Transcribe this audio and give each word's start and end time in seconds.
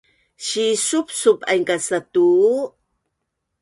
Sisupsup 0.47 1.39
aingka 1.51 1.75
satuu 1.87 2.59